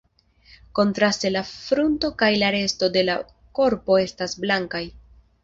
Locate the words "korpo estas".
3.61-4.37